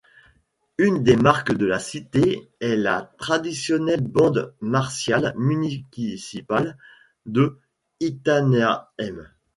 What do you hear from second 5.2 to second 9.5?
Municipal de Itanhaém.